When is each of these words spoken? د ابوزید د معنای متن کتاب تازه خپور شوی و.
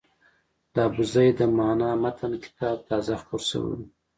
د 0.73 0.75
ابوزید 0.87 1.33
د 1.39 1.41
معنای 1.57 1.95
متن 2.03 2.31
کتاب 2.45 2.77
تازه 2.89 3.13
خپور 3.21 3.41
شوی 3.49 3.73
و. 3.77 3.83